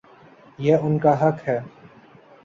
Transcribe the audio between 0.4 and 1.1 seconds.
یہ ان